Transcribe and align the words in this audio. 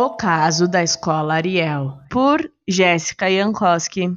O 0.00 0.10
caso 0.10 0.68
da 0.68 0.80
escola 0.80 1.34
Ariel, 1.34 1.98
por 2.08 2.48
Jéssica 2.68 3.28
Jankowski. 3.28 4.16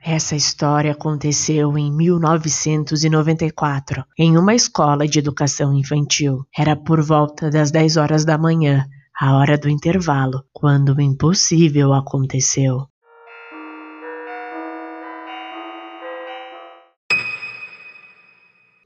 Essa 0.00 0.34
história 0.34 0.90
aconteceu 0.90 1.78
em 1.78 1.92
1994, 1.92 4.04
em 4.18 4.36
uma 4.36 4.52
escola 4.52 5.06
de 5.06 5.20
educação 5.20 5.72
infantil. 5.72 6.44
Era 6.52 6.74
por 6.74 7.00
volta 7.00 7.48
das 7.48 7.70
10 7.70 7.98
horas 7.98 8.24
da 8.24 8.36
manhã, 8.36 8.84
a 9.16 9.36
hora 9.36 9.56
do 9.56 9.68
intervalo, 9.68 10.42
quando 10.52 10.96
o 10.96 11.00
impossível 11.00 11.92
aconteceu. 11.92 12.88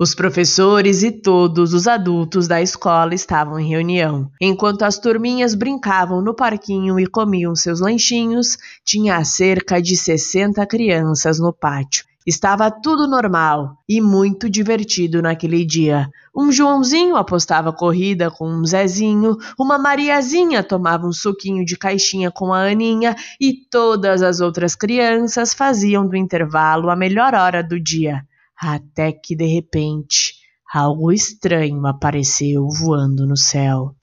Os 0.03 0.16
professores 0.16 1.05
e 1.05 1.12
todos 1.12 1.73
os 1.73 1.87
adultos 1.87 2.48
da 2.48 2.60
escola 2.60 3.15
estavam 3.15 3.60
em 3.60 3.69
reunião. 3.69 4.29
Enquanto 4.41 4.83
as 4.83 4.98
turminhas 4.98 5.55
brincavam 5.55 6.20
no 6.20 6.34
parquinho 6.34 6.98
e 6.98 7.06
comiam 7.06 7.55
seus 7.55 7.79
lanchinhos, 7.79 8.59
tinha 8.84 9.24
cerca 9.24 9.80
de 9.80 9.95
60 9.95 10.66
crianças 10.66 11.38
no 11.38 11.52
pátio. 11.52 12.05
Estava 12.27 12.69
tudo 12.69 13.07
normal 13.07 13.77
e 13.88 14.01
muito 14.01 14.51
divertido 14.51 15.23
naquele 15.23 15.65
dia. 15.65 16.10
Um 16.34 16.51
Joãozinho 16.51 17.15
apostava 17.15 17.73
corrida 17.73 18.29
com 18.29 18.48
um 18.48 18.66
Zezinho, 18.66 19.37
uma 19.57 19.79
Mariazinha 19.79 20.65
tomava 20.65 21.07
um 21.07 21.12
suquinho 21.12 21.65
de 21.65 21.77
caixinha 21.77 22.29
com 22.29 22.52
a 22.52 22.62
Aninha 22.62 23.15
e 23.41 23.52
todas 23.71 24.21
as 24.21 24.41
outras 24.41 24.74
crianças 24.74 25.55
faziam 25.55 26.09
do 26.09 26.16
intervalo 26.16 26.91
a 26.91 26.96
melhor 26.96 27.37
hora 27.37 27.62
do 27.62 27.79
dia. 27.79 28.27
Até 28.65 29.11
que 29.11 29.34
de 29.34 29.45
repente 29.45 30.34
algo 30.73 31.11
estranho 31.11 31.84
apareceu 31.84 32.69
voando 32.69 33.27
no 33.27 33.37
céu. 33.37 33.96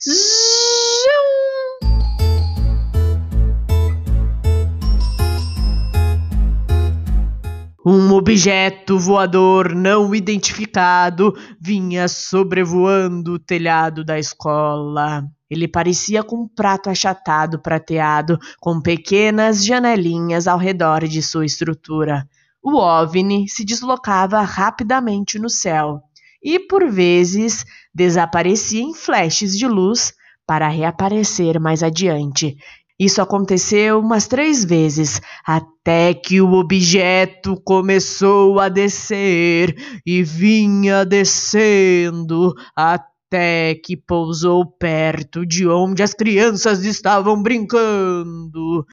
Um 7.85 8.11
objeto 8.11 8.99
voador 8.99 9.73
não 9.73 10.13
identificado 10.13 11.33
vinha 11.61 12.09
sobrevoando 12.09 13.35
o 13.35 13.39
telhado 13.39 14.03
da 14.03 14.19
escola. 14.19 15.23
Ele 15.49 15.69
parecia 15.69 16.21
com 16.21 16.43
um 16.43 16.47
prato 16.49 16.89
achatado 16.89 17.59
prateado, 17.59 18.37
com 18.59 18.81
pequenas 18.81 19.65
janelinhas 19.65 20.47
ao 20.47 20.57
redor 20.57 21.07
de 21.07 21.23
sua 21.23 21.45
estrutura. 21.45 22.27
O 22.61 22.77
OVNI 22.77 23.47
se 23.47 23.63
deslocava 23.63 24.41
rapidamente 24.41 25.39
no 25.39 25.49
céu 25.49 26.01
e, 26.43 26.59
por 26.59 26.89
vezes, 26.89 27.65
desaparecia 27.93 28.81
em 28.81 28.93
flashes 28.93 29.57
de 29.57 29.67
luz 29.67 30.13
para 30.45 30.67
reaparecer 30.67 31.59
mais 31.59 31.83
adiante. 31.83 32.57
Isso 32.99 33.21
aconteceu 33.21 33.99
umas 33.99 34.27
três 34.27 34.65
vezes, 34.65 35.21
até 35.47 36.13
que 36.13 36.41
o 36.41 36.51
objeto 36.51 37.55
começou 37.63 38.59
a 38.59 38.67
descer 38.67 39.73
e 40.05 40.21
vinha 40.21 41.05
descendo 41.05 42.53
até 42.75 43.75
que 43.75 43.95
pousou 43.95 44.65
perto 44.65 45.45
de 45.45 45.65
onde 45.65 46.03
as 46.03 46.13
crianças 46.13 46.83
estavam 46.83 47.41
brincando. 47.41 48.85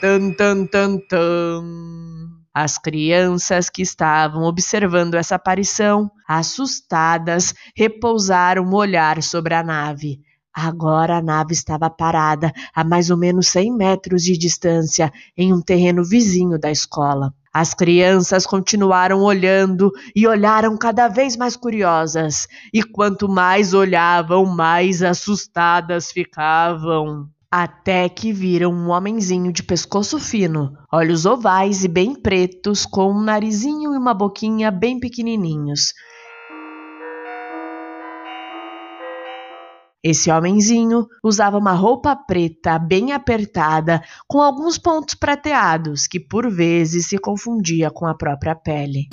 Tan, 0.00 0.32
tan, 0.32 0.64
tan, 0.64 0.96
tan. 1.06 2.19
As 2.52 2.76
crianças 2.78 3.70
que 3.70 3.80
estavam 3.80 4.42
observando 4.42 5.14
essa 5.14 5.36
aparição, 5.36 6.10
assustadas, 6.28 7.54
repousaram 7.76 8.64
o 8.64 8.74
olhar 8.74 9.22
sobre 9.22 9.54
a 9.54 9.62
nave. 9.62 10.18
Agora 10.52 11.18
a 11.18 11.22
nave 11.22 11.52
estava 11.52 11.88
parada 11.88 12.52
a 12.74 12.82
mais 12.82 13.08
ou 13.08 13.16
menos 13.16 13.46
100 13.48 13.72
metros 13.76 14.22
de 14.22 14.36
distância, 14.36 15.12
em 15.36 15.54
um 15.54 15.62
terreno 15.62 16.04
vizinho 16.04 16.58
da 16.58 16.72
escola. 16.72 17.32
As 17.54 17.72
crianças 17.72 18.44
continuaram 18.46 19.22
olhando 19.22 19.92
e 20.14 20.26
olharam 20.26 20.76
cada 20.76 21.06
vez 21.06 21.36
mais 21.36 21.56
curiosas, 21.56 22.48
e 22.74 22.82
quanto 22.82 23.28
mais 23.28 23.72
olhavam, 23.72 24.44
mais 24.44 25.04
assustadas 25.04 26.10
ficavam 26.10 27.28
até 27.50 28.08
que 28.08 28.32
viram 28.32 28.72
um 28.72 28.90
homenzinho 28.90 29.52
de 29.52 29.64
pescoço 29.64 30.20
fino, 30.20 30.72
olhos 30.92 31.26
ovais 31.26 31.82
e 31.82 31.88
bem 31.88 32.14
pretos, 32.14 32.86
com 32.86 33.10
um 33.10 33.20
narizinho 33.20 33.92
e 33.92 33.98
uma 33.98 34.14
boquinha 34.14 34.70
bem 34.70 35.00
pequenininhos. 35.00 35.92
Esse 40.02 40.30
homenzinho 40.30 41.06
usava 41.22 41.58
uma 41.58 41.72
roupa 41.72 42.16
preta 42.16 42.78
bem 42.78 43.12
apertada, 43.12 44.00
com 44.26 44.40
alguns 44.40 44.78
pontos 44.78 45.14
prateados, 45.14 46.06
que 46.06 46.18
por 46.18 46.48
vezes 46.50 47.08
se 47.08 47.18
confundia 47.18 47.90
com 47.90 48.06
a 48.06 48.14
própria 48.14 48.54
pele. 48.54 49.08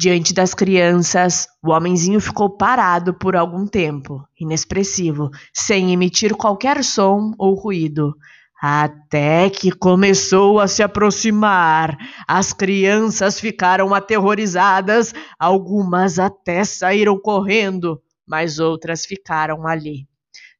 Diante 0.00 0.32
das 0.32 0.54
crianças, 0.54 1.46
o 1.62 1.72
homenzinho 1.72 2.22
ficou 2.22 2.48
parado 2.48 3.12
por 3.12 3.36
algum 3.36 3.66
tempo, 3.66 4.26
inexpressivo, 4.40 5.28
sem 5.52 5.92
emitir 5.92 6.34
qualquer 6.34 6.82
som 6.82 7.34
ou 7.36 7.54
ruído. 7.54 8.16
Até 8.62 9.50
que 9.50 9.70
começou 9.70 10.58
a 10.58 10.66
se 10.66 10.82
aproximar. 10.82 11.98
As 12.26 12.50
crianças 12.50 13.38
ficaram 13.38 13.94
aterrorizadas, 13.94 15.12
algumas 15.38 16.18
até 16.18 16.64
saíram 16.64 17.18
correndo, 17.18 18.00
mas 18.26 18.58
outras 18.58 19.04
ficaram 19.04 19.66
ali. 19.66 20.08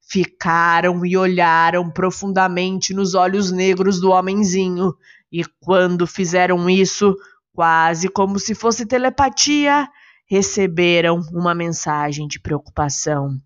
Ficaram 0.02 1.06
e 1.06 1.16
olharam 1.16 1.90
profundamente 1.90 2.92
nos 2.92 3.14
olhos 3.14 3.50
negros 3.50 4.02
do 4.02 4.10
homenzinho, 4.10 4.92
e 5.32 5.42
quando 5.62 6.06
fizeram 6.06 6.68
isso, 6.68 7.16
quase 7.54 8.08
como 8.08 8.38
se 8.38 8.54
fosse 8.54 8.86
telepatia, 8.86 9.88
receberam 10.28 11.20
uma 11.32 11.54
mensagem 11.54 12.26
de 12.26 12.40
preocupação. 12.40 13.36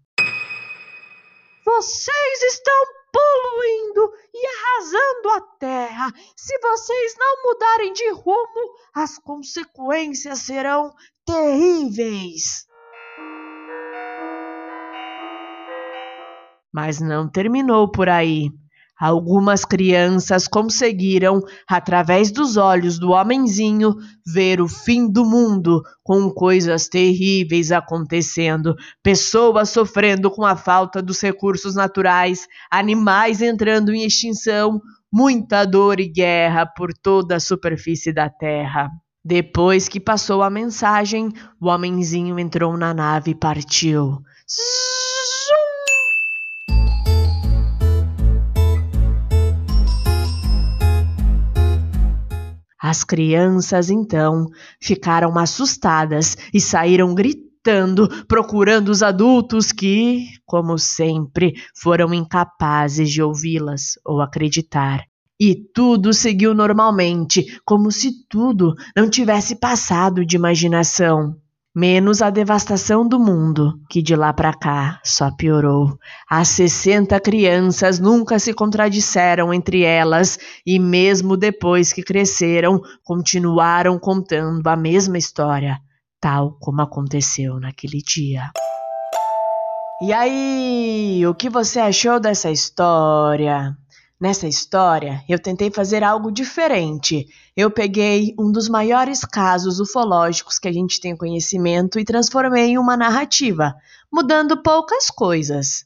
Vocês 1.64 2.42
estão 2.42 2.84
poluindo 3.10 4.12
e 4.34 4.46
arrasando 4.46 5.28
a 5.30 5.40
terra. 5.58 6.12
Se 6.36 6.58
vocês 6.58 7.14
não 7.18 7.42
mudarem 7.44 7.92
de 7.92 8.10
rumo, 8.10 8.74
as 8.94 9.18
consequências 9.18 10.40
serão 10.40 10.92
terríveis. 11.24 12.66
Mas 16.72 17.00
não 17.00 17.30
terminou 17.30 17.90
por 17.90 18.08
aí. 18.08 18.50
Algumas 18.98 19.64
crianças 19.64 20.46
conseguiram, 20.46 21.42
através 21.68 22.30
dos 22.30 22.56
olhos 22.56 22.98
do 22.98 23.10
homenzinho, 23.10 23.94
ver 24.24 24.60
o 24.60 24.68
fim 24.68 25.10
do 25.10 25.24
mundo, 25.24 25.82
com 26.02 26.30
coisas 26.30 26.88
terríveis 26.88 27.72
acontecendo, 27.72 28.74
pessoas 29.02 29.70
sofrendo 29.70 30.30
com 30.30 30.44
a 30.44 30.56
falta 30.56 31.02
dos 31.02 31.20
recursos 31.20 31.74
naturais, 31.74 32.46
animais 32.70 33.42
entrando 33.42 33.92
em 33.92 34.06
extinção, 34.06 34.80
muita 35.12 35.64
dor 35.64 35.98
e 35.98 36.08
guerra 36.08 36.64
por 36.64 36.92
toda 36.92 37.36
a 37.36 37.40
superfície 37.40 38.12
da 38.12 38.28
terra. 38.30 38.90
Depois 39.24 39.88
que 39.88 39.98
passou 39.98 40.42
a 40.42 40.50
mensagem, 40.50 41.32
o 41.60 41.68
homenzinho 41.68 42.38
entrou 42.38 42.76
na 42.76 42.92
nave 42.92 43.30
e 43.30 43.34
partiu. 43.34 44.18
As 52.94 53.02
crianças 53.02 53.90
então 53.90 54.46
ficaram 54.80 55.36
assustadas 55.36 56.36
e 56.54 56.60
saíram 56.60 57.12
gritando, 57.12 58.06
procurando 58.26 58.88
os 58.88 59.02
adultos 59.02 59.72
que, 59.72 60.28
como 60.46 60.78
sempre, 60.78 61.54
foram 61.74 62.14
incapazes 62.14 63.10
de 63.10 63.20
ouvi-las 63.20 63.98
ou 64.06 64.20
acreditar. 64.20 65.02
E 65.40 65.56
tudo 65.56 66.12
seguiu 66.12 66.54
normalmente, 66.54 67.60
como 67.64 67.90
se 67.90 68.12
tudo 68.28 68.76
não 68.96 69.10
tivesse 69.10 69.56
passado 69.56 70.24
de 70.24 70.36
imaginação 70.36 71.34
menos 71.74 72.22
a 72.22 72.30
devastação 72.30 73.06
do 73.06 73.18
mundo, 73.18 73.80
que 73.90 74.00
de 74.00 74.14
lá 74.14 74.32
para 74.32 74.54
cá 74.54 75.00
só 75.02 75.30
piorou. 75.30 75.98
As 76.30 76.48
60 76.48 77.18
crianças 77.20 77.98
nunca 77.98 78.38
se 78.38 78.54
contradisseram 78.54 79.52
entre 79.52 79.82
elas 79.82 80.38
e, 80.64 80.78
mesmo 80.78 81.36
depois 81.36 81.92
que 81.92 82.02
cresceram, 82.02 82.80
continuaram 83.02 83.98
contando 83.98 84.66
a 84.68 84.76
mesma 84.76 85.18
história, 85.18 85.80
tal 86.20 86.56
como 86.60 86.80
aconteceu 86.80 87.58
naquele 87.58 87.98
dia. 87.98 88.50
E 90.02 90.12
aí, 90.12 91.26
o 91.26 91.34
que 91.34 91.48
você 91.48 91.80
achou 91.80 92.20
dessa 92.20 92.50
história? 92.50 93.76
Nessa 94.20 94.46
história, 94.46 95.22
eu 95.28 95.38
tentei 95.38 95.70
fazer 95.70 96.04
algo 96.04 96.30
diferente. 96.30 97.26
Eu 97.56 97.70
peguei 97.70 98.34
um 98.38 98.50
dos 98.50 98.68
maiores 98.68 99.24
casos 99.24 99.80
ufológicos 99.80 100.58
que 100.58 100.68
a 100.68 100.72
gente 100.72 101.00
tem 101.00 101.16
conhecimento 101.16 101.98
e 101.98 102.04
transformei 102.04 102.70
em 102.70 102.78
uma 102.78 102.96
narrativa, 102.96 103.74
mudando 104.12 104.62
poucas 104.62 105.10
coisas. 105.10 105.84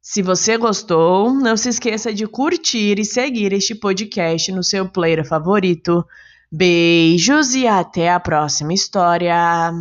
Se 0.00 0.22
você 0.22 0.56
gostou, 0.56 1.34
não 1.34 1.56
se 1.56 1.68
esqueça 1.68 2.14
de 2.14 2.26
curtir 2.26 2.98
e 2.98 3.04
seguir 3.04 3.52
este 3.52 3.74
podcast 3.74 4.50
no 4.52 4.62
seu 4.62 4.88
player 4.88 5.26
favorito. 5.26 6.04
Beijos 6.50 7.54
e 7.54 7.66
até 7.66 8.10
a 8.10 8.20
próxima 8.20 8.72
história! 8.72 9.72